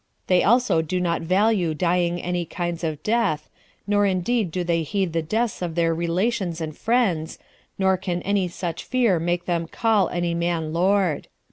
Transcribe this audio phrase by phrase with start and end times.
[0.25, 3.51] They also do not value dying any kinds of death,
[3.85, 7.37] nor indeed do they heed the deaths of their relations and friends,
[7.77, 11.27] nor can any such fear make them call any man lord.